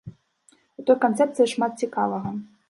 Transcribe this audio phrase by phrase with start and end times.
[0.81, 2.29] У той канцэпцыі шмат цікавага.